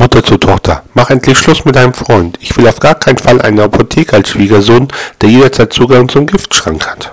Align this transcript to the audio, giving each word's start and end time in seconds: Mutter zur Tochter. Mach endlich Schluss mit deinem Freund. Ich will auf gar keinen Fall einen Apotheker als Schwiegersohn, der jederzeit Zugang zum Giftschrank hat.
Mutter 0.00 0.24
zur 0.24 0.40
Tochter. 0.40 0.82
Mach 0.94 1.10
endlich 1.10 1.36
Schluss 1.36 1.66
mit 1.66 1.76
deinem 1.76 1.92
Freund. 1.92 2.38
Ich 2.40 2.56
will 2.56 2.66
auf 2.66 2.80
gar 2.80 2.94
keinen 2.94 3.18
Fall 3.18 3.42
einen 3.42 3.60
Apotheker 3.60 4.16
als 4.16 4.30
Schwiegersohn, 4.30 4.88
der 5.20 5.28
jederzeit 5.28 5.74
Zugang 5.74 6.08
zum 6.08 6.26
Giftschrank 6.26 6.86
hat. 6.86 7.12